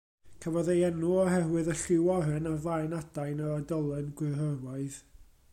[0.45, 5.01] Cafodd ei enw oherwydd y lliw oren ar flaen adain yr oedolyn gwrywaidd.